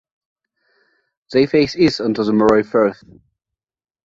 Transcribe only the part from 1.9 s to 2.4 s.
onto the